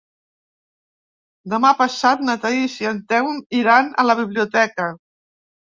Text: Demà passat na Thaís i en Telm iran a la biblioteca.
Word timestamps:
Demà 1.53 1.71
passat 1.83 2.25
na 2.31 2.37
Thaís 2.47 2.79
i 2.87 2.91
en 2.95 3.03
Telm 3.13 3.39
iran 3.61 3.95
a 4.01 4.09
la 4.11 4.19
biblioteca. 4.25 4.93